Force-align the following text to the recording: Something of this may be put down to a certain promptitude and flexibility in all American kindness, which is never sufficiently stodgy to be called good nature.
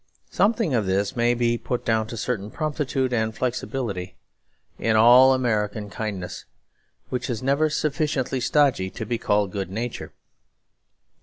Something 0.31 0.73
of 0.73 0.87
this 0.87 1.15
may 1.15 1.35
be 1.35 1.59
put 1.59 1.85
down 1.85 2.07
to 2.07 2.15
a 2.15 2.17
certain 2.17 2.49
promptitude 2.49 3.13
and 3.13 3.35
flexibility 3.35 4.15
in 4.79 4.95
all 4.95 5.31
American 5.31 5.91
kindness, 5.91 6.45
which 7.09 7.29
is 7.29 7.43
never 7.43 7.69
sufficiently 7.69 8.39
stodgy 8.39 8.89
to 8.89 9.05
be 9.05 9.19
called 9.19 9.51
good 9.51 9.69
nature. 9.69 10.11